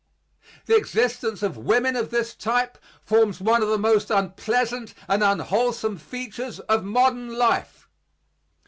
[0.65, 5.99] The existence of women of this type forms one of the most unpleasant and unwholesome
[5.99, 7.87] features of modern life.